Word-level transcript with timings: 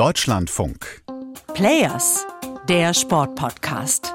Deutschlandfunk. 0.00 1.02
Players, 1.52 2.26
der 2.70 2.94
Sportpodcast. 2.94 4.14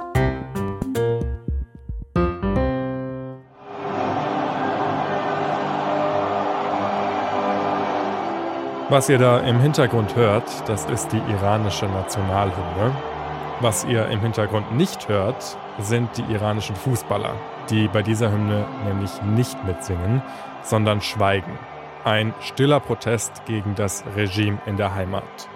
Was 8.90 9.10
ihr 9.10 9.20
da 9.20 9.42
im 9.42 9.60
Hintergrund 9.60 10.16
hört, 10.16 10.68
das 10.68 10.86
ist 10.86 11.10
die 11.10 11.22
iranische 11.32 11.86
Nationalhymne. 11.86 12.96
Was 13.60 13.86
ihr 13.86 14.08
im 14.08 14.22
Hintergrund 14.22 14.76
nicht 14.76 15.08
hört, 15.08 15.56
sind 15.78 16.10
die 16.18 16.34
iranischen 16.34 16.76
Fußballer, 16.76 17.36
die 17.70 17.88
bei 17.90 18.02
dieser 18.02 18.32
Hymne 18.32 18.66
nämlich 18.86 19.22
nicht 19.22 19.64
mitsingen, 19.66 20.24
sondern 20.64 21.00
schweigen. 21.02 21.60
Ein 22.06 22.36
stiller 22.40 22.80
Protest 22.80 23.46
gegen 23.48 23.74
das 23.74 24.04
Regime 24.16 24.60
in 24.68 24.78
der 24.78 24.94
Heimat. 24.94 25.50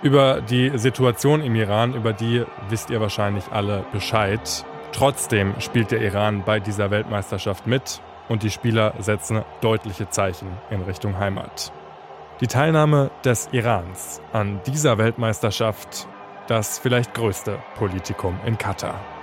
Über 0.00 0.40
die 0.40 0.78
Situation 0.78 1.42
im 1.42 1.56
Iran, 1.56 1.92
über 1.92 2.12
die 2.12 2.44
wisst 2.68 2.90
ihr 2.90 3.00
wahrscheinlich 3.00 3.44
alle 3.50 3.84
Bescheid. 3.92 4.64
Trotzdem 4.92 5.60
spielt 5.60 5.90
der 5.90 6.00
Iran 6.00 6.44
bei 6.44 6.60
dieser 6.60 6.92
Weltmeisterschaft 6.92 7.66
mit 7.66 8.00
und 8.28 8.44
die 8.44 8.50
Spieler 8.50 8.94
setzen 9.00 9.42
deutliche 9.60 10.08
Zeichen 10.08 10.56
in 10.70 10.82
Richtung 10.82 11.18
Heimat. 11.18 11.72
Die 12.40 12.46
Teilnahme 12.46 13.10
des 13.24 13.48
Irans 13.50 14.22
an 14.32 14.60
dieser 14.68 14.98
Weltmeisterschaft, 14.98 16.06
das 16.46 16.78
vielleicht 16.78 17.12
größte 17.12 17.58
Politikum 17.74 18.38
in 18.46 18.56
Katar. 18.56 19.17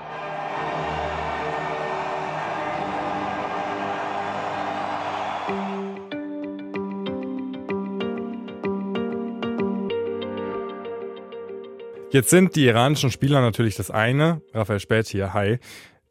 Jetzt 12.15 12.29
sind 12.29 12.55
die 12.55 12.65
iranischen 12.65 13.11
Spieler 13.11 13.41
natürlich 13.41 13.75
das 13.75 13.91
eine, 13.91 14.41
Raphael 14.53 14.79
Spät 14.79 15.05
hier, 15.05 15.33
hi. 15.33 15.59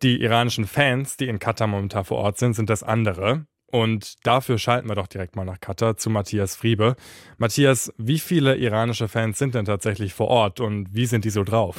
Die 0.02 0.20
iranischen 0.20 0.66
Fans, 0.66 1.16
die 1.16 1.28
in 1.28 1.38
Katar 1.38 1.66
momentan 1.66 2.04
vor 2.04 2.18
Ort 2.18 2.36
sind, 2.36 2.52
sind 2.52 2.68
das 2.68 2.82
andere. 2.82 3.46
Und 3.72 4.16
dafür 4.22 4.58
schalten 4.58 4.86
wir 4.86 4.96
doch 4.96 5.06
direkt 5.06 5.34
mal 5.34 5.46
nach 5.46 5.60
Katar 5.60 5.96
zu 5.96 6.10
Matthias 6.10 6.56
Friebe. 6.56 6.96
Matthias, 7.38 7.90
wie 7.96 8.18
viele 8.18 8.54
iranische 8.56 9.08
Fans 9.08 9.38
sind 9.38 9.54
denn 9.54 9.64
tatsächlich 9.64 10.12
vor 10.12 10.28
Ort 10.28 10.60
und 10.60 10.94
wie 10.94 11.06
sind 11.06 11.24
die 11.24 11.30
so 11.30 11.42
drauf? 11.42 11.78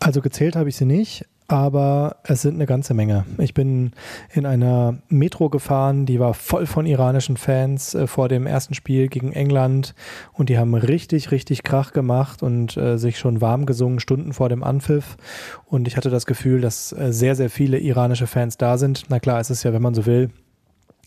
Also 0.00 0.22
gezählt 0.22 0.56
habe 0.56 0.70
ich 0.70 0.76
sie 0.76 0.86
nicht, 0.86 1.26
aber 1.48 2.16
es 2.24 2.42
sind 2.42 2.54
eine 2.54 2.66
ganze 2.66 2.92
Menge. 2.92 3.24
Ich 3.38 3.54
bin 3.54 3.92
in 4.34 4.44
einer 4.44 4.98
Metro 5.08 5.48
gefahren, 5.48 6.04
die 6.04 6.20
war 6.20 6.34
voll 6.34 6.66
von 6.66 6.84
iranischen 6.84 7.38
Fans 7.38 7.94
äh, 7.94 8.06
vor 8.06 8.28
dem 8.28 8.46
ersten 8.46 8.74
Spiel 8.74 9.08
gegen 9.08 9.32
England 9.32 9.94
und 10.34 10.50
die 10.50 10.58
haben 10.58 10.74
richtig, 10.74 11.30
richtig 11.30 11.62
Krach 11.62 11.92
gemacht 11.92 12.42
und 12.42 12.76
äh, 12.76 12.98
sich 12.98 13.18
schon 13.18 13.40
warm 13.40 13.64
gesungen, 13.64 13.98
Stunden 13.98 14.34
vor 14.34 14.50
dem 14.50 14.62
Anpfiff. 14.62 15.16
Und 15.64 15.88
ich 15.88 15.96
hatte 15.96 16.10
das 16.10 16.26
Gefühl, 16.26 16.60
dass 16.60 16.92
äh, 16.92 17.14
sehr, 17.14 17.34
sehr 17.34 17.48
viele 17.48 17.78
iranische 17.78 18.26
Fans 18.26 18.58
da 18.58 18.76
sind. 18.76 19.04
Na 19.08 19.18
klar, 19.18 19.40
es 19.40 19.48
ist 19.48 19.62
ja, 19.62 19.72
wenn 19.72 19.82
man 19.82 19.94
so 19.94 20.04
will, 20.04 20.30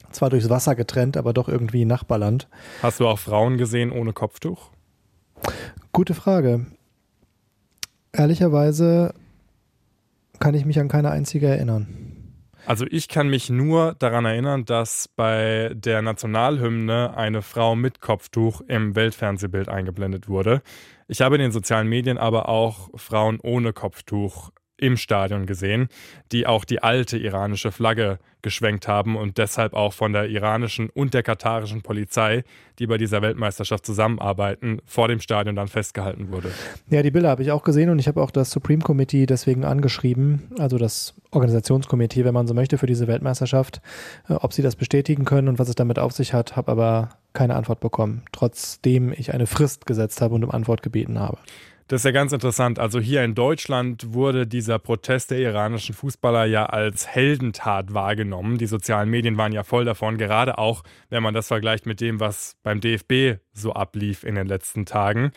zwar 0.10 0.32
durchs 0.32 0.50
Wasser 0.50 0.74
getrennt, 0.74 1.18
aber 1.18 1.34
doch 1.34 1.50
irgendwie 1.50 1.86
Nachbarland. 1.86 2.48
Hast 2.82 3.00
du 3.00 3.08
auch 3.08 3.20
Frauen 3.20 3.58
gesehen 3.58 3.92
ohne 3.92 4.12
Kopftuch? 4.12 4.72
Gute 5.92 6.16
Frage. 6.16 6.66
Ehrlicherweise 8.12 9.14
kann 10.42 10.56
ich 10.56 10.66
mich 10.66 10.80
an 10.80 10.90
keine 10.90 11.12
einzige 11.12 11.48
erinnern. 11.48 11.88
Also 12.66 12.86
ich 12.90 13.08
kann 13.08 13.30
mich 13.30 13.50
nur 13.50 13.96
daran 13.98 14.26
erinnern, 14.26 14.66
dass 14.66 15.08
bei 15.08 15.72
der 15.74 16.02
Nationalhymne 16.02 17.16
eine 17.16 17.42
Frau 17.42 17.76
mit 17.76 18.02
Kopftuch 18.02 18.62
im 18.68 18.96
Weltfernsehbild 18.96 19.70
eingeblendet 19.70 20.28
wurde. 20.28 20.62
Ich 21.08 21.22
habe 21.22 21.36
in 21.36 21.42
den 21.42 21.52
sozialen 21.52 21.88
Medien 21.88 22.18
aber 22.18 22.50
auch 22.50 22.90
Frauen 22.96 23.40
ohne 23.42 23.74
Kopftuch 23.74 24.52
im 24.82 24.98
Stadion 24.98 25.46
gesehen, 25.46 25.88
die 26.32 26.46
auch 26.48 26.66
die 26.66 26.84
alte 26.84 27.18
iranische 27.18 27.72
Flagge 27.72 28.20
geschwenkt 28.42 28.88
haben 28.88 29.16
und 29.16 29.38
deshalb 29.38 29.74
auch 29.74 29.94
von 29.94 30.14
der 30.14 30.28
iranischen 30.28 30.90
und 30.90 31.14
der 31.14 31.22
katarischen 31.24 31.84
Polizei, 31.84 32.44
die 32.80 32.88
bei 32.88 32.98
dieser 32.98 33.22
Weltmeisterschaft 33.22 33.86
zusammenarbeiten, 33.86 34.82
vor 34.86 35.08
dem 35.08 35.20
Stadion 35.20 35.56
dann 35.56 35.68
festgehalten 35.68 36.32
wurde. 36.32 36.52
Ja, 36.90 37.04
die 37.04 37.12
Bilder 37.12 37.30
habe 37.30 37.44
ich 37.44 37.52
auch 37.52 37.64
gesehen 37.64 37.90
und 37.92 38.00
ich 38.00 38.08
habe 38.08 38.22
auch 38.22 38.32
das 38.32 38.50
Supreme 38.50 38.82
Committee 38.82 39.28
deswegen 39.28 39.64
angeschrieben, 39.64 40.50
also 40.58 40.80
das 40.80 41.14
Organisationskomitee, 41.30 42.26
wenn 42.26 42.34
man 42.34 42.48
so 42.48 42.56
möchte, 42.56 42.80
für 42.80 42.88
diese 42.88 43.08
Weltmeisterschaft, 43.08 43.82
äh, 44.28 44.34
ob 44.34 44.54
sie 44.54 44.64
das 44.64 44.76
bestätigen 44.76 45.26
können 45.26 45.48
und 45.48 45.60
was 45.60 45.70
es 45.70 45.76
damit 45.76 46.00
auf 46.00 46.12
sich 46.12 46.34
hat, 46.34 46.56
habe 46.56 46.72
aber 46.72 47.10
keine 47.34 47.56
Antwort 47.56 47.80
bekommen, 47.80 48.24
trotzdem 48.32 49.14
ich 49.16 49.34
eine 49.34 49.48
Frist 49.48 49.86
gesetzt 49.86 50.22
habe 50.22 50.36
und 50.36 50.44
um 50.44 50.52
Antwort 50.52 50.82
gebeten 50.82 51.20
habe. 51.20 51.38
Das 51.92 52.00
ist 52.00 52.06
ja 52.06 52.12
ganz 52.12 52.32
interessant. 52.32 52.80
Also 52.80 53.02
hier 53.02 53.22
in 53.22 53.36
Deutschland 53.36 54.14
wurde 54.14 54.48
dieser 54.48 54.80
Protest 54.80 55.30
der 55.30 55.40
iranischen 55.40 55.94
Fußballer 55.94 56.46
ja 56.46 56.66
als 56.68 57.06
Heldentat 57.06 57.94
wahrgenommen. 57.94 58.58
Die 58.58 58.66
sozialen 58.66 59.10
Medien 59.10 59.36
waren 59.36 59.52
ja 59.52 59.66
voll 59.66 59.84
davon, 59.84 60.18
gerade 60.18 60.58
auch, 60.58 60.84
wenn 61.10 61.22
man 61.22 61.34
das 61.34 61.50
vergleicht 61.50 61.86
mit 61.86 62.00
dem, 62.00 62.22
was 62.22 62.56
beim 62.64 62.80
DFB 62.80 63.42
so 63.52 63.74
ablief 63.74 64.24
in 64.24 64.36
den 64.36 64.48
letzten 64.48 64.86
Tagen. 64.86 65.34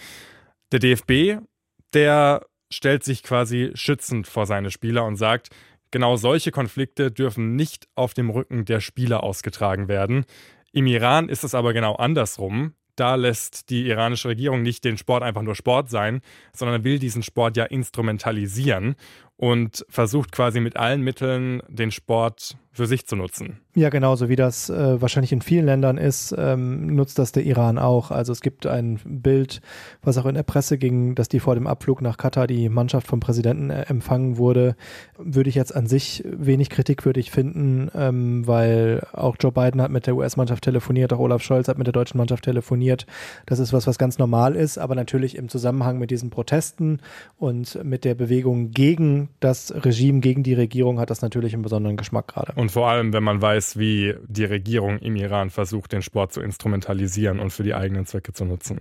Der 0.70 0.78
DFB, 0.78 1.44
der 1.92 2.46
stellt 2.72 3.02
sich 3.02 3.24
quasi 3.24 3.72
schützend 3.74 4.28
vor 4.28 4.46
seine 4.46 4.70
Spieler 4.70 5.06
und 5.06 5.16
sagt, 5.16 5.48
genau 5.90 6.14
solche 6.14 6.52
Konflikte 6.52 7.10
dürfen 7.10 7.56
nicht 7.56 7.88
auf 7.96 8.14
dem 8.14 8.30
Rücken 8.30 8.64
der 8.64 8.78
Spieler 8.78 9.24
ausgetragen 9.24 9.88
werden. 9.88 10.24
Im 10.70 10.86
Iran 10.86 11.28
ist 11.28 11.42
es 11.42 11.56
aber 11.56 11.72
genau 11.72 11.96
andersrum 11.96 12.74
da 12.96 13.14
lässt 13.14 13.70
die 13.70 13.86
iranische 13.88 14.28
Regierung 14.28 14.62
nicht 14.62 14.84
den 14.84 14.98
Sport 14.98 15.22
einfach 15.22 15.42
nur 15.42 15.54
Sport 15.54 15.90
sein, 15.90 16.20
sondern 16.52 16.84
will 16.84 16.98
diesen 16.98 17.22
Sport 17.22 17.56
ja 17.56 17.64
instrumentalisieren 17.64 18.96
und 19.36 19.84
versucht 19.88 20.32
quasi 20.32 20.60
mit 20.60 20.76
allen 20.76 21.02
Mitteln 21.02 21.62
den 21.68 21.90
Sport 21.90 22.56
für 22.74 22.86
sich 22.86 23.06
zu 23.06 23.14
nutzen. 23.14 23.60
Ja, 23.76 23.88
genauso 23.88 24.28
wie 24.28 24.34
das 24.34 24.68
äh, 24.68 25.00
wahrscheinlich 25.00 25.32
in 25.32 25.42
vielen 25.42 25.64
Ländern 25.64 25.96
ist, 25.96 26.34
ähm, 26.36 26.94
nutzt 26.94 27.20
das 27.20 27.30
der 27.30 27.44
Iran 27.44 27.78
auch. 27.78 28.10
Also 28.10 28.32
es 28.32 28.40
gibt 28.40 28.66
ein 28.66 28.98
Bild, 29.04 29.60
was 30.02 30.18
auch 30.18 30.26
in 30.26 30.34
der 30.34 30.42
Presse 30.42 30.76
ging, 30.76 31.14
dass 31.14 31.28
die 31.28 31.38
vor 31.38 31.54
dem 31.54 31.68
Abflug 31.68 32.02
nach 32.02 32.16
Katar 32.16 32.48
die 32.48 32.68
Mannschaft 32.68 33.06
vom 33.06 33.20
Präsidenten 33.20 33.70
äh, 33.70 33.82
empfangen 33.82 34.38
wurde. 34.38 34.74
Würde 35.16 35.48
ich 35.48 35.54
jetzt 35.54 35.74
an 35.74 35.86
sich 35.86 36.24
wenig 36.26 36.68
kritikwürdig 36.68 37.30
finden, 37.30 37.92
ähm, 37.94 38.44
weil 38.46 39.06
auch 39.12 39.36
Joe 39.38 39.52
Biden 39.52 39.80
hat 39.80 39.92
mit 39.92 40.08
der 40.08 40.16
US-Mannschaft 40.16 40.64
telefoniert, 40.64 41.12
auch 41.12 41.20
Olaf 41.20 41.42
Scholz 41.42 41.68
hat 41.68 41.78
mit 41.78 41.86
der 41.86 41.92
deutschen 41.92 42.18
Mannschaft 42.18 42.44
telefoniert. 42.44 43.06
Das 43.46 43.60
ist 43.60 43.72
was, 43.72 43.86
was 43.86 43.98
ganz 43.98 44.18
normal 44.18 44.56
ist, 44.56 44.78
aber 44.78 44.96
natürlich 44.96 45.36
im 45.36 45.48
Zusammenhang 45.48 45.98
mit 45.98 46.10
diesen 46.10 46.30
Protesten 46.30 46.98
und 47.38 47.84
mit 47.84 48.04
der 48.04 48.16
Bewegung 48.16 48.72
gegen 48.72 49.23
das 49.40 49.72
Regime, 49.84 50.20
gegen 50.20 50.42
die 50.42 50.54
Regierung 50.54 50.98
hat 50.98 51.10
das 51.10 51.22
natürlich 51.22 51.54
einen 51.54 51.62
besonderen 51.62 51.96
Geschmack 51.96 52.28
gerade. 52.28 52.52
Und 52.56 52.70
vor 52.70 52.88
allem, 52.88 53.12
wenn 53.12 53.22
man 53.22 53.40
weiß, 53.40 53.78
wie 53.78 54.14
die 54.26 54.44
Regierung 54.44 54.98
im 54.98 55.16
Iran 55.16 55.50
versucht, 55.50 55.92
den 55.92 56.02
Sport 56.02 56.32
zu 56.32 56.40
instrumentalisieren 56.40 57.40
und 57.40 57.50
für 57.50 57.62
die 57.62 57.74
eigenen 57.74 58.06
Zwecke 58.06 58.32
zu 58.32 58.44
nutzen. 58.44 58.80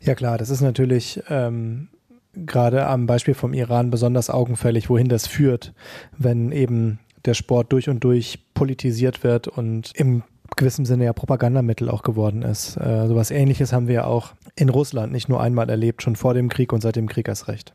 Ja 0.00 0.14
klar, 0.14 0.38
das 0.38 0.50
ist 0.50 0.60
natürlich 0.60 1.22
ähm, 1.28 1.88
gerade 2.34 2.86
am 2.86 3.06
Beispiel 3.06 3.34
vom 3.34 3.54
Iran 3.54 3.90
besonders 3.90 4.30
augenfällig, 4.30 4.90
wohin 4.90 5.08
das 5.08 5.26
führt, 5.26 5.72
wenn 6.16 6.52
eben 6.52 6.98
der 7.24 7.34
Sport 7.34 7.72
durch 7.72 7.88
und 7.88 8.04
durch 8.04 8.38
politisiert 8.54 9.24
wird 9.24 9.48
und 9.48 9.92
im 9.94 10.22
gewissem 10.54 10.84
Sinne 10.84 11.04
ja 11.04 11.12
Propagandamittel 11.12 11.90
auch 11.90 12.02
geworden 12.02 12.42
ist. 12.42 12.76
Äh, 12.76 13.08
sowas 13.08 13.30
ähnliches 13.30 13.72
haben 13.72 13.88
wir 13.88 13.94
ja 13.94 14.04
auch 14.04 14.34
in 14.54 14.68
Russland 14.68 15.12
nicht 15.12 15.28
nur 15.28 15.40
einmal 15.40 15.68
erlebt, 15.68 16.02
schon 16.02 16.16
vor 16.16 16.34
dem 16.34 16.48
Krieg 16.48 16.72
und 16.72 16.80
seit 16.80 16.96
dem 16.96 17.08
Krieg 17.08 17.28
erst 17.28 17.48
recht. 17.48 17.74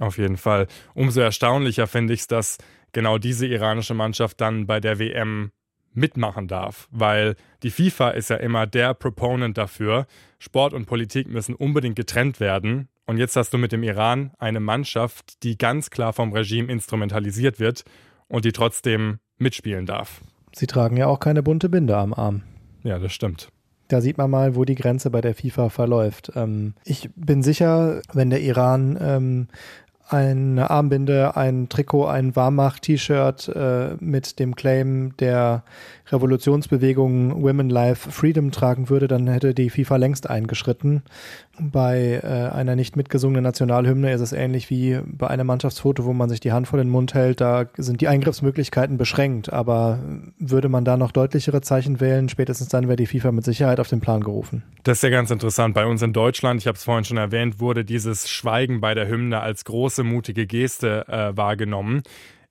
Auf 0.00 0.18
jeden 0.18 0.36
Fall. 0.36 0.66
Umso 0.94 1.20
erstaunlicher 1.20 1.86
finde 1.86 2.14
ich 2.14 2.20
es, 2.20 2.26
dass 2.26 2.58
genau 2.92 3.18
diese 3.18 3.46
iranische 3.46 3.94
Mannschaft 3.94 4.40
dann 4.40 4.66
bei 4.66 4.80
der 4.80 4.98
WM 4.98 5.52
mitmachen 5.94 6.48
darf, 6.48 6.88
weil 6.90 7.36
die 7.62 7.70
FIFA 7.70 8.10
ist 8.10 8.30
ja 8.30 8.36
immer 8.36 8.66
der 8.66 8.94
Proponent 8.94 9.58
dafür, 9.58 10.06
Sport 10.38 10.72
und 10.72 10.86
Politik 10.86 11.28
müssen 11.28 11.54
unbedingt 11.54 11.96
getrennt 11.96 12.40
werden. 12.40 12.88
Und 13.04 13.18
jetzt 13.18 13.36
hast 13.36 13.52
du 13.52 13.58
mit 13.58 13.72
dem 13.72 13.82
Iran 13.82 14.32
eine 14.38 14.60
Mannschaft, 14.60 15.42
die 15.42 15.58
ganz 15.58 15.90
klar 15.90 16.12
vom 16.12 16.32
Regime 16.32 16.72
instrumentalisiert 16.72 17.60
wird 17.60 17.84
und 18.28 18.44
die 18.44 18.52
trotzdem 18.52 19.18
mitspielen 19.38 19.86
darf. 19.86 20.22
Sie 20.54 20.66
tragen 20.66 20.96
ja 20.96 21.06
auch 21.06 21.20
keine 21.20 21.42
bunte 21.42 21.68
Binde 21.68 21.96
am 21.96 22.14
Arm. 22.14 22.42
Ja, 22.84 22.98
das 22.98 23.12
stimmt. 23.12 23.48
Da 23.92 24.00
sieht 24.00 24.16
man 24.16 24.30
mal, 24.30 24.56
wo 24.56 24.64
die 24.64 24.74
Grenze 24.74 25.10
bei 25.10 25.20
der 25.20 25.34
FIFA 25.34 25.68
verläuft. 25.68 26.32
Ähm, 26.34 26.72
ich 26.82 27.10
bin 27.14 27.42
sicher, 27.42 28.00
wenn 28.14 28.30
der 28.30 28.40
Iran 28.40 28.98
ähm, 28.98 29.48
eine 30.12 30.70
Armbinde, 30.70 31.36
ein 31.36 31.68
Trikot, 31.68 32.06
ein 32.06 32.36
Warmach-T-Shirt 32.36 33.48
äh, 33.48 33.96
mit 34.00 34.38
dem 34.38 34.54
Claim 34.54 35.16
der 35.18 35.64
Revolutionsbewegung 36.12 37.42
Women 37.42 37.70
Life 37.70 38.10
Freedom 38.10 38.50
tragen 38.50 38.90
würde, 38.90 39.08
dann 39.08 39.26
hätte 39.28 39.54
die 39.54 39.70
FIFA 39.70 39.96
längst 39.96 40.28
eingeschritten. 40.28 41.02
Bei 41.60 42.20
äh, 42.22 42.54
einer 42.54 42.76
nicht 42.76 42.96
mitgesungenen 42.96 43.42
Nationalhymne 43.44 44.12
ist 44.12 44.20
es 44.20 44.32
ähnlich 44.32 44.70
wie 44.70 45.00
bei 45.04 45.28
einem 45.28 45.46
Mannschaftsfoto, 45.46 46.04
wo 46.04 46.12
man 46.12 46.28
sich 46.28 46.40
die 46.40 46.52
Hand 46.52 46.66
vor 46.66 46.78
den 46.78 46.88
Mund 46.88 47.14
hält. 47.14 47.40
Da 47.40 47.66
sind 47.76 48.00
die 48.00 48.08
Eingriffsmöglichkeiten 48.08 48.96
beschränkt. 48.96 49.52
Aber 49.52 49.98
würde 50.38 50.68
man 50.68 50.84
da 50.84 50.96
noch 50.96 51.12
deutlichere 51.12 51.60
Zeichen 51.60 52.00
wählen, 52.00 52.28
spätestens 52.28 52.68
dann 52.68 52.88
wäre 52.88 52.96
die 52.96 53.06
FIFA 53.06 53.32
mit 53.32 53.44
Sicherheit 53.44 53.80
auf 53.80 53.88
den 53.88 54.00
Plan 54.00 54.22
gerufen. 54.22 54.62
Das 54.82 54.98
ist 54.98 55.02
ja 55.02 55.10
ganz 55.10 55.30
interessant. 55.30 55.74
Bei 55.74 55.86
uns 55.86 56.02
in 56.02 56.12
Deutschland, 56.12 56.60
ich 56.60 56.66
habe 56.66 56.76
es 56.76 56.84
vorhin 56.84 57.04
schon 57.04 57.18
erwähnt, 57.18 57.60
wurde 57.60 57.84
dieses 57.84 58.30
Schweigen 58.30 58.80
bei 58.80 58.94
der 58.94 59.08
Hymne 59.08 59.40
als 59.40 59.64
große, 59.64 60.01
mutige 60.04 60.46
Geste 60.46 61.06
äh, 61.08 61.36
wahrgenommen. 61.36 62.02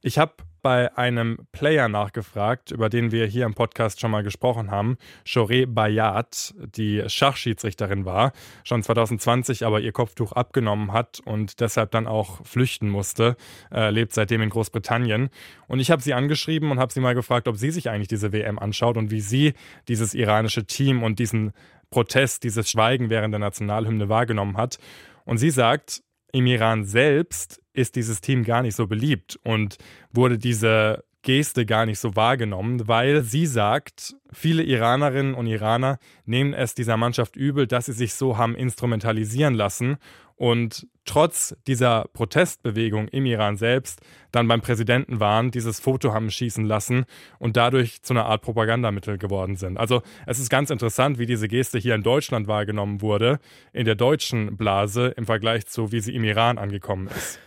Ich 0.02 0.18
habe 0.18 0.34
bei 0.62 0.96
einem 0.96 1.38
Player 1.52 1.88
nachgefragt, 1.88 2.72
über 2.72 2.90
den 2.90 3.12
wir 3.12 3.26
hier 3.26 3.46
im 3.46 3.54
Podcast 3.54 4.00
schon 4.00 4.12
mal 4.12 4.24
gesprochen 4.24 4.70
haben. 4.70 4.98
Choré 5.26 5.66
Bayat, 5.66 6.54
die 6.76 7.04
Schachschiedsrichterin 7.08 8.06
war, 8.06 8.32
schon 8.64 8.84
2020 8.84 9.66
aber 9.66 9.80
ihr 9.80 9.92
Kopftuch 9.92 10.34
abgenommen 10.34 10.94
hat 10.94 11.20
und 11.26 11.60
deshalb 11.60 11.92
dann 11.92 12.08
auch 12.08 12.46
flüchten 12.46 12.90
musste, 12.90 13.36
äh, 13.72 13.90
lebt 13.90 14.14
seitdem 14.14 14.42
in 14.42 14.50
Großbritannien. 14.50 15.30
Und 15.68 15.80
ich 15.80 15.90
habe 15.90 16.02
sie 16.02 16.14
angeschrieben 16.14 16.72
und 16.72 16.80
habe 16.80 16.94
sie 16.94 17.00
mal 17.00 17.16
gefragt, 17.16 17.48
ob 17.48 17.58
sie 17.58 17.72
sich 17.72 17.90
eigentlich 17.90 18.08
diese 18.08 18.32
WM 18.32 18.60
anschaut 18.60 18.98
und 18.98 19.10
wie 19.10 19.22
sie 19.22 19.54
dieses 19.88 20.14
iranische 20.14 20.66
Team 20.66 21.02
und 21.02 21.18
diesen 21.18 21.54
Protest, 21.90 22.44
dieses 22.44 22.70
Schweigen 22.70 23.10
während 23.10 23.34
der 23.34 23.40
Nationalhymne 23.40 24.10
wahrgenommen 24.10 24.58
hat. 24.58 24.78
Und 25.26 25.38
sie 25.38 25.50
sagt, 25.50 26.02
im 26.32 26.46
Iran 26.46 26.86
selbst 26.86 27.62
ist 27.74 27.96
dieses 27.96 28.22
Team 28.22 28.44
gar 28.44 28.62
nicht 28.62 28.76
so 28.76 28.88
beliebt 28.88 29.40
und 29.44 29.78
wurde 30.12 30.38
diese 30.38 31.04
Geste 31.24 31.66
gar 31.68 31.86
nicht 31.86 32.00
so 32.00 32.16
wahrgenommen, 32.16 32.88
weil 32.88 33.22
sie 33.22 33.46
sagt, 33.46 34.16
viele 34.32 34.64
Iranerinnen 34.64 35.36
und 35.36 35.46
Iraner 35.46 36.00
nehmen 36.26 36.54
es 36.54 36.74
dieser 36.74 36.98
Mannschaft 36.98 37.36
übel, 37.36 37.68
dass 37.68 37.86
sie 37.86 37.94
sich 37.94 38.16
so 38.16 38.38
haben 38.38 38.56
instrumentalisieren 38.56 39.54
lassen 39.54 39.98
und 40.42 40.88
trotz 41.06 41.56
dieser 41.68 42.06
Protestbewegung 42.14 43.10
im 43.10 43.28
Iran 43.28 43.58
selbst 43.58 44.02
dann 44.32 44.48
beim 44.48 44.60
Präsidenten 44.60 45.20
waren, 45.20 45.52
dieses 45.52 45.80
Foto 45.80 46.16
haben 46.16 46.32
schießen 46.32 46.66
lassen 46.66 47.06
und 47.38 47.58
dadurch 47.58 48.02
zu 48.02 48.16
einer 48.16 48.26
Art 48.26 48.42
Propagandamittel 48.42 49.20
geworden 49.20 49.56
sind. 49.56 49.78
Also 49.78 50.02
es 50.26 50.40
ist 50.40 50.50
ganz 50.50 50.72
interessant, 50.72 51.20
wie 51.20 51.28
diese 51.28 51.48
Geste 51.48 51.78
hier 51.78 51.94
in 51.94 52.02
Deutschland 52.02 52.48
wahrgenommen 52.48 53.04
wurde, 53.04 53.38
in 53.72 53.86
der 53.86 53.94
deutschen 53.94 54.58
Blase 54.58 55.10
im 55.10 55.28
Vergleich 55.28 55.68
zu, 55.68 55.92
wie 55.92 56.00
sie 56.00 56.16
im 56.16 56.24
Iran 56.24 56.58
angekommen 56.58 57.08
ist. 57.16 57.38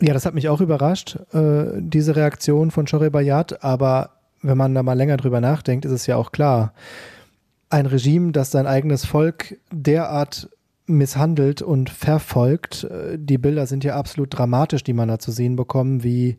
Ja, 0.00 0.14
das 0.14 0.24
hat 0.24 0.32
mich 0.32 0.48
auch 0.48 0.62
überrascht, 0.62 1.18
äh, 1.34 1.64
diese 1.76 2.16
Reaktion 2.16 2.70
von 2.70 2.86
Shoreh 2.86 3.10
Bayat, 3.10 3.62
aber 3.62 4.12
wenn 4.40 4.56
man 4.56 4.74
da 4.74 4.82
mal 4.82 4.94
länger 4.94 5.18
drüber 5.18 5.42
nachdenkt, 5.42 5.84
ist 5.84 5.92
es 5.92 6.06
ja 6.06 6.16
auch 6.16 6.32
klar, 6.32 6.72
ein 7.68 7.84
Regime, 7.84 8.32
das 8.32 8.50
sein 8.50 8.66
eigenes 8.66 9.04
Volk 9.04 9.58
derart 9.70 10.48
misshandelt 10.90 11.62
und 11.62 11.90
verfolgt. 11.90 12.84
Äh, 12.84 13.18
die 13.18 13.38
Bilder 13.38 13.66
sind 13.66 13.84
ja 13.84 13.96
absolut 13.96 14.36
dramatisch, 14.36 14.84
die 14.84 14.92
man 14.92 15.08
da 15.08 15.18
zu 15.18 15.30
sehen 15.30 15.56
bekommt, 15.56 16.04
wie 16.04 16.38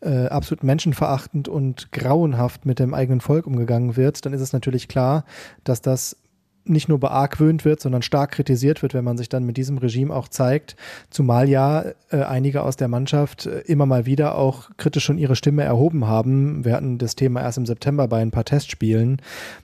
äh, 0.00 0.26
absolut 0.26 0.62
menschenverachtend 0.62 1.48
und 1.48 1.92
grauenhaft 1.92 2.66
mit 2.66 2.78
dem 2.78 2.94
eigenen 2.94 3.20
Volk 3.20 3.46
umgegangen 3.46 3.96
wird, 3.96 4.24
dann 4.24 4.32
ist 4.32 4.40
es 4.40 4.52
natürlich 4.52 4.88
klar, 4.88 5.24
dass 5.64 5.82
das 5.82 6.16
nicht 6.64 6.88
nur 6.88 7.00
beargwöhnt 7.00 7.64
wird, 7.64 7.80
sondern 7.80 8.02
stark 8.02 8.32
kritisiert 8.32 8.82
wird, 8.82 8.94
wenn 8.94 9.04
man 9.04 9.16
sich 9.16 9.28
dann 9.28 9.44
mit 9.44 9.56
diesem 9.56 9.78
Regime 9.78 10.14
auch 10.14 10.28
zeigt. 10.28 10.76
Zumal 11.08 11.48
ja 11.48 11.84
äh, 12.10 12.22
einige 12.22 12.62
aus 12.62 12.76
der 12.76 12.88
Mannschaft 12.88 13.46
äh, 13.46 13.60
immer 13.60 13.86
mal 13.86 14.06
wieder 14.06 14.36
auch 14.36 14.70
kritisch 14.76 15.04
schon 15.04 15.18
ihre 15.18 15.36
Stimme 15.36 15.64
erhoben 15.64 16.06
haben. 16.06 16.64
Wir 16.64 16.74
hatten 16.74 16.98
das 16.98 17.16
Thema 17.16 17.40
erst 17.40 17.58
im 17.58 17.66
September 17.66 18.08
bei 18.08 18.20
ein 18.20 18.30
paar 18.30 18.44
Testspielen. 18.44 19.22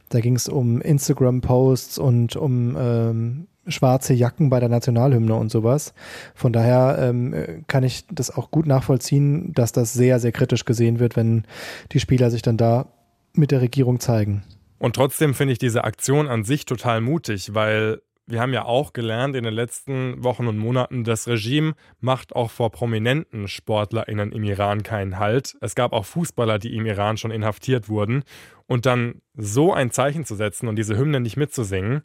Da 0.08 0.20
ging 0.20 0.36
es 0.36 0.48
um 0.48 0.80
Instagram-Posts 0.80 1.98
und 1.98 2.36
um 2.36 2.76
ähm, 2.78 3.46
schwarze 3.66 4.14
Jacken 4.14 4.50
bei 4.50 4.60
der 4.60 4.68
Nationalhymne 4.68 5.34
und 5.34 5.50
sowas. 5.50 5.94
Von 6.34 6.52
daher 6.52 6.98
ähm, 7.00 7.64
kann 7.66 7.84
ich 7.84 8.06
das 8.08 8.30
auch 8.30 8.50
gut 8.50 8.66
nachvollziehen, 8.66 9.52
dass 9.52 9.72
das 9.72 9.92
sehr, 9.92 10.18
sehr 10.18 10.32
kritisch 10.32 10.64
gesehen 10.64 10.98
wird, 10.98 11.16
wenn 11.16 11.44
die 11.92 12.00
Spieler 12.00 12.30
sich 12.30 12.42
dann 12.42 12.56
da 12.56 12.86
mit 13.34 13.50
der 13.50 13.60
Regierung 13.60 14.00
zeigen. 14.00 14.42
Und 14.78 14.96
trotzdem 14.96 15.34
finde 15.34 15.52
ich 15.52 15.58
diese 15.58 15.84
Aktion 15.84 16.28
an 16.28 16.44
sich 16.44 16.66
total 16.66 17.00
mutig, 17.00 17.54
weil 17.54 18.00
wir 18.26 18.40
haben 18.40 18.52
ja 18.52 18.64
auch 18.64 18.92
gelernt 18.92 19.36
in 19.36 19.44
den 19.44 19.54
letzten 19.54 20.22
Wochen 20.22 20.48
und 20.48 20.58
Monaten, 20.58 21.04
das 21.04 21.28
Regime 21.28 21.74
macht 22.00 22.34
auch 22.34 22.50
vor 22.50 22.70
prominenten 22.70 23.46
SportlerInnen 23.46 24.32
im 24.32 24.42
Iran 24.42 24.82
keinen 24.82 25.18
Halt. 25.18 25.56
Es 25.60 25.76
gab 25.76 25.92
auch 25.92 26.04
Fußballer, 26.04 26.58
die 26.58 26.74
im 26.74 26.86
Iran 26.86 27.16
schon 27.16 27.30
inhaftiert 27.30 27.88
wurden. 27.88 28.24
Und 28.66 28.84
dann 28.84 29.22
so 29.34 29.72
ein 29.72 29.92
Zeichen 29.92 30.24
zu 30.24 30.34
setzen 30.34 30.66
und 30.66 30.76
diese 30.76 30.98
Hymne 30.98 31.20
nicht 31.20 31.36
mitzusingen, 31.36 32.02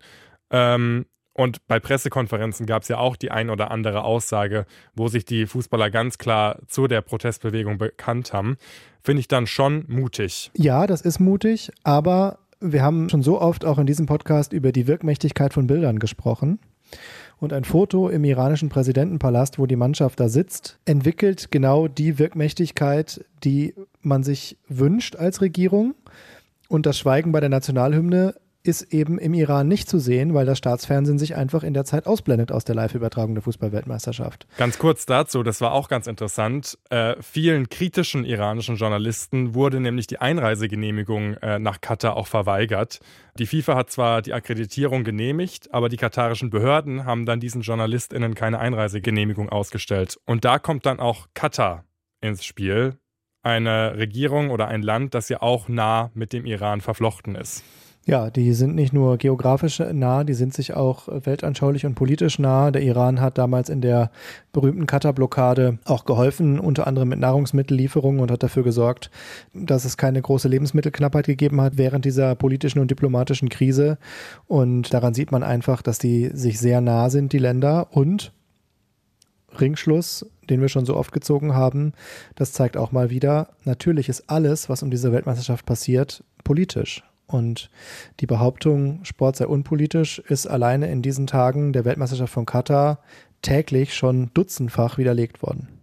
ähm, 0.52 1.06
und 1.34 1.66
bei 1.68 1.80
Pressekonferenzen 1.80 2.66
gab 2.66 2.84
es 2.84 2.90
ja 2.90 2.98
auch 2.98 3.16
die 3.16 3.32
ein 3.32 3.50
oder 3.50 3.72
andere 3.72 4.04
Aussage, 4.04 4.66
wo 4.96 5.08
sich 5.08 5.26
die 5.26 5.46
Fußballer 5.46 5.90
ganz 5.90 6.18
klar 6.18 6.60
zu 6.68 6.88
der 6.88 7.02
Protestbewegung 7.02 7.78
bekannt 7.78 8.34
haben. 8.34 8.58
Finde 9.02 9.22
ich 9.22 9.28
dann 9.28 9.48
schon 9.48 9.86
mutig. 9.88 10.52
Ja, 10.56 10.88
das 10.88 11.02
ist 11.02 11.20
mutig, 11.20 11.72
aber 11.84 12.40
wir 12.60 12.84
haben 12.84 13.10
schon 13.10 13.24
so 13.24 13.40
oft 13.42 13.66
auch 13.66 13.80
in 13.80 13.88
diesem 13.88 14.06
Podcast 14.06 14.54
über 14.54 14.72
die 14.72 14.88
Wirkmächtigkeit 14.88 15.54
von 15.54 15.68
Bildern 15.68 16.00
gesprochen. 16.00 16.60
Und 17.40 17.54
ein 17.54 17.64
Foto 17.64 18.10
im 18.10 18.24
iranischen 18.24 18.70
Präsidentenpalast, 18.70 19.58
wo 19.58 19.66
die 19.66 19.78
Mannschaft 19.78 20.20
da 20.20 20.30
sitzt, 20.30 20.78
entwickelt 20.86 21.50
genau 21.50 21.88
die 21.88 22.20
Wirkmächtigkeit, 22.20 23.26
die 23.44 23.74
man 24.02 24.22
sich 24.24 24.58
wünscht 24.68 25.16
als 25.16 25.42
Regierung. 25.42 25.96
Und 26.68 26.86
das 26.86 27.00
Schweigen 27.00 27.32
bei 27.32 27.40
der 27.40 27.50
Nationalhymne 27.50 28.36
ist 28.64 28.94
eben 28.94 29.18
im 29.18 29.34
Iran 29.34 29.68
nicht 29.68 29.90
zu 29.90 30.00
sehen, 30.00 30.34
weil 30.34 30.46
das 30.46 30.58
Staatsfernsehen 30.58 31.18
sich 31.18 31.36
einfach 31.36 31.64
in 31.64 31.74
der 31.74 31.86
Zeit 31.86 32.08
ausblendet 32.08 32.52
aus 32.52 32.64
der 32.64 32.76
Live-Übertragung 32.76 33.34
der 33.36 33.42
Fußballweltmeisterschaft. 33.44 34.48
Ganz 34.58 34.78
kurz 34.78 35.06
dazu, 35.06 35.44
das 35.44 35.62
war 35.62 35.74
auch 35.74 35.90
ganz 35.90 36.08
interessant. 36.08 36.78
Äh, 36.90 37.16
vielen 37.22 37.70
kritischen 37.70 38.24
iranischen 38.24 38.76
Journalisten 38.76 39.56
wurde 39.56 39.80
nämlich 39.80 40.08
die 40.08 40.20
Einreisegenehmigung 40.20 41.36
äh, 41.36 41.60
nach 41.60 41.82
Katar 41.82 42.16
auch 42.16 42.28
verweigert. 42.28 43.00
Die 43.40 43.48
FIFA 43.48 43.76
hat 43.76 43.90
zwar 43.90 44.22
die 44.22 44.34
Akkreditierung 44.34 45.04
genehmigt, 45.04 45.74
aber 45.74 45.90
die 45.90 45.98
katarischen 45.98 46.50
Behörden 46.50 47.06
haben 47.06 47.26
dann 47.26 47.40
diesen 47.40 47.62
JournalistInnen 47.62 48.36
keine 48.36 48.60
Einreisegenehmigung 48.60 49.50
ausgestellt. 49.50 50.20
Und 50.26 50.46
da 50.46 50.60
kommt 50.60 50.86
dann 50.86 51.00
auch 51.00 51.28
Katar 51.34 51.86
ins 52.22 52.46
Spiel. 52.46 52.98
Eine 53.44 53.98
Regierung 53.98 54.52
oder 54.52 54.68
ein 54.68 54.84
Land, 54.84 55.16
das 55.16 55.30
ja 55.30 55.42
auch 55.42 55.68
nah 55.68 56.12
mit 56.14 56.32
dem 56.32 56.46
Iran 56.46 56.82
verflochten 56.82 57.34
ist. 57.36 57.64
Ja, 58.08 58.32
die 58.32 58.54
sind 58.54 58.74
nicht 58.74 58.94
nur 58.94 59.18
geografisch 59.18 59.80
nah, 59.80 60.24
die 60.24 60.34
sind 60.34 60.56
sich 60.56 60.74
auch 60.74 61.08
weltanschaulich 61.08 61.86
und 61.86 61.94
politisch 61.94 62.40
nah. 62.40 62.72
Der 62.72 62.82
Iran 62.82 63.22
hat 63.22 63.38
damals 63.38 63.70
in 63.70 63.80
der 63.80 64.10
berühmten 64.54 64.88
Katar-Blockade 64.88 65.78
auch 65.86 66.06
geholfen, 66.06 66.60
unter 66.60 66.88
anderem 66.88 67.10
mit 67.10 67.20
Nahrungsmittellieferungen 67.20 68.20
und 68.20 68.32
hat 68.32 68.42
dafür 68.42 68.64
gesorgt, 68.64 69.12
dass 69.54 69.86
es 69.86 69.98
keine 69.98 70.20
große 70.20 70.48
Lebensmittelknappheit 70.48 71.28
gegeben 71.28 71.62
hat 71.62 71.78
während 71.78 72.04
dieser 72.04 72.34
politischen 72.34 72.80
und 72.80 72.90
diplomatischen 72.90 73.50
Krise. 73.50 74.00
Und 74.48 74.92
daran 74.96 75.14
sieht 75.14 75.32
man 75.32 75.44
einfach, 75.44 75.84
dass 75.84 76.00
die 76.00 76.32
sich 76.34 76.60
sehr 76.60 76.82
nah 76.82 77.12
sind, 77.12 77.34
die 77.34 77.38
Länder. 77.38 77.90
Und 77.92 78.34
Ringschluss, 79.60 80.26
den 80.50 80.60
wir 80.60 80.70
schon 80.70 80.86
so 80.86 80.96
oft 80.96 81.12
gezogen 81.12 81.54
haben, 81.54 81.94
das 82.34 82.52
zeigt 82.52 82.78
auch 82.78 82.92
mal 82.92 83.12
wieder, 83.12 83.50
natürlich 83.64 84.10
ist 84.10 84.28
alles, 84.28 84.70
was 84.70 84.82
um 84.82 84.90
diese 84.90 85.12
Weltmeisterschaft 85.12 85.68
passiert, 85.68 86.24
politisch. 86.44 87.04
Und 87.32 87.70
die 88.20 88.28
Behauptung, 88.28 89.04
Sport 89.06 89.38
sei 89.38 89.48
unpolitisch, 89.48 90.20
ist 90.20 90.48
alleine 90.48 90.92
in 90.92 91.02
diesen 91.02 91.28
Tagen 91.28 91.74
der 91.74 91.86
Weltmeisterschaft 91.86 92.34
von 92.34 92.46
Katar 92.46 93.00
täglich 93.42 93.96
schon 93.96 94.30
dutzendfach 94.34 94.98
widerlegt 94.98 95.42
worden. 95.42 95.81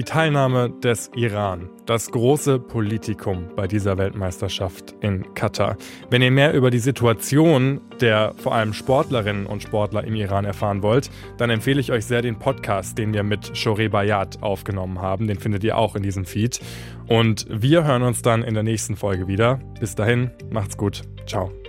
Die 0.00 0.04
Teilnahme 0.04 0.70
des 0.70 1.10
Iran, 1.14 1.68
das 1.84 2.10
große 2.10 2.58
Politikum 2.58 3.50
bei 3.54 3.66
dieser 3.66 3.98
Weltmeisterschaft 3.98 4.94
in 5.02 5.34
Katar. 5.34 5.76
Wenn 6.08 6.22
ihr 6.22 6.30
mehr 6.30 6.54
über 6.54 6.70
die 6.70 6.78
Situation 6.78 7.82
der 8.00 8.32
vor 8.38 8.54
allem 8.54 8.72
Sportlerinnen 8.72 9.44
und 9.44 9.62
Sportler 9.62 10.02
im 10.04 10.14
Iran 10.14 10.46
erfahren 10.46 10.82
wollt, 10.82 11.10
dann 11.36 11.50
empfehle 11.50 11.80
ich 11.80 11.92
euch 11.92 12.06
sehr 12.06 12.22
den 12.22 12.38
Podcast, 12.38 12.96
den 12.96 13.12
wir 13.12 13.24
mit 13.24 13.54
Shoreh 13.54 13.88
Bayat 13.88 14.42
aufgenommen 14.42 15.02
haben. 15.02 15.26
Den 15.26 15.38
findet 15.38 15.64
ihr 15.64 15.76
auch 15.76 15.94
in 15.94 16.02
diesem 16.02 16.24
Feed. 16.24 16.60
Und 17.06 17.44
wir 17.50 17.84
hören 17.84 18.00
uns 18.00 18.22
dann 18.22 18.42
in 18.42 18.54
der 18.54 18.62
nächsten 18.62 18.96
Folge 18.96 19.28
wieder. 19.28 19.60
Bis 19.80 19.96
dahin, 19.96 20.30
macht's 20.48 20.78
gut. 20.78 21.02
Ciao. 21.26 21.59